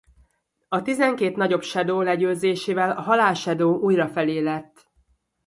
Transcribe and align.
A 0.67 0.81
tizenkét 0.81 1.35
nagyobb 1.35 1.61
Shadow 1.61 2.01
legyőzésével 2.01 2.91
a 2.91 3.01
Halál 3.01 3.33
Shadow 3.33 3.79
újra 3.79 4.07
feléledt. 4.07 4.91